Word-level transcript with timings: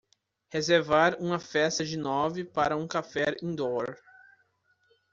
reservar 0.49 1.15
uma 1.21 1.37
festa 1.37 1.85
de 1.85 1.95
nove 1.95 2.43
para 2.43 2.75
um 2.75 2.87
café 2.87 3.35
indoor 3.39 3.95